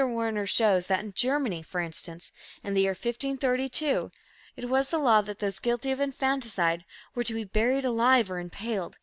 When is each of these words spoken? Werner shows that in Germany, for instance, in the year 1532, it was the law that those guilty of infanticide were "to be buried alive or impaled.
Werner 0.03 0.47
shows 0.47 0.87
that 0.87 1.01
in 1.01 1.13
Germany, 1.13 1.61
for 1.61 1.79
instance, 1.79 2.31
in 2.63 2.73
the 2.73 2.81
year 2.81 2.89
1532, 2.97 4.11
it 4.57 4.67
was 4.67 4.89
the 4.89 4.97
law 4.97 5.21
that 5.21 5.37
those 5.37 5.59
guilty 5.59 5.91
of 5.91 5.99
infanticide 5.99 6.85
were 7.13 7.23
"to 7.23 7.35
be 7.35 7.43
buried 7.43 7.85
alive 7.85 8.31
or 8.31 8.39
impaled. 8.39 8.97